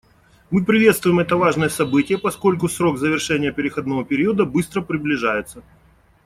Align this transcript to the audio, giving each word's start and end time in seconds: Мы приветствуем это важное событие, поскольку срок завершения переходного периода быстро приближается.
Мы 0.49 0.65
приветствуем 0.65 1.19
это 1.19 1.37
важное 1.37 1.69
событие, 1.69 2.17
поскольку 2.17 2.67
срок 2.67 2.97
завершения 2.97 3.51
переходного 3.51 4.03
периода 4.03 4.45
быстро 4.45 4.81
приближается. 4.81 5.61